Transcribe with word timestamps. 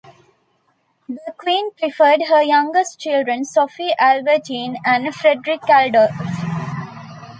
The 1.07 1.31
Queen 1.37 1.73
preferred 1.75 2.23
her 2.27 2.41
youngest 2.41 2.99
children, 2.99 3.45
Sophie 3.45 3.93
Albertine 3.99 4.77
and 4.83 5.13
Frederick 5.13 5.61
Adolf. 5.69 6.09